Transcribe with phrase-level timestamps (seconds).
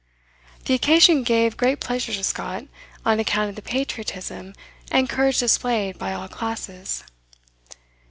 [0.65, 2.65] The occasion gave great pleasure to Scott,
[3.05, 4.55] on account of the patriotism
[4.89, 7.03] and courage displayed by all classes.